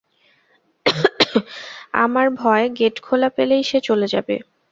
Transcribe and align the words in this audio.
আমার 1.95 2.27
ভয়, 2.31 2.65
গেট 2.77 2.95
খোলা 3.01 3.29
পেলেই 3.29 3.63
সে 3.63 3.77
চলে 3.81 4.07
যাবে। 4.07 4.35